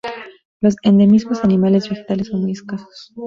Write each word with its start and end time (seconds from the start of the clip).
Los 0.61 0.77
endemismos 0.81 1.43
animales 1.43 1.85
y 1.85 1.89
vegetales 1.91 2.29
son 2.29 2.41
muy 2.41 2.53
escasos. 2.53 3.13